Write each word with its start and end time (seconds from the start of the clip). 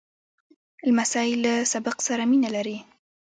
لمسی 0.87 1.29
له 1.43 1.53
سبق 1.73 1.97
سره 2.07 2.23
مینه 2.31 2.49
لري. 2.55 2.77